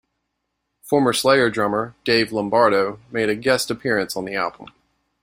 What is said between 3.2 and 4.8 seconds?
a guest appearance on the album.